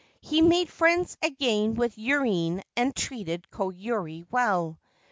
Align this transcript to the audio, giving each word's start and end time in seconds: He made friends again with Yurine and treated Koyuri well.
He 0.19 0.41
made 0.41 0.67
friends 0.67 1.15
again 1.21 1.75
with 1.75 1.95
Yurine 1.95 2.63
and 2.75 2.95
treated 2.95 3.45
Koyuri 3.51 4.25
well. 4.31 4.79